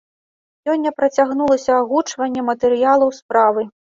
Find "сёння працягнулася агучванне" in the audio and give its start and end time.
0.67-2.41